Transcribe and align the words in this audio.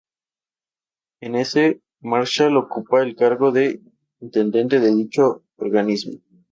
En 1.19 1.35
ese 1.35 1.61
instante, 1.65 1.85
Marshall 2.03 2.57
ocupaba 2.57 3.03
el 3.03 3.15
cargo 3.15 3.51
de 3.51 3.79
intendente 4.21 4.77
en 4.77 4.97
dicho 4.97 5.43
organismo. 5.57 6.17